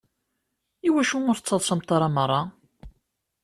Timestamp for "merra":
2.15-2.41